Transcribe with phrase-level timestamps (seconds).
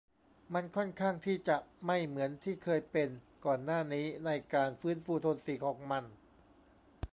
[0.53, 3.09] มันค่อนข้างที่จะไม่เหมือนที่เคยเป็น
[3.45, 6.03] ก่อนหน้านี้ในการฟื้นฟูโทนสีของมัน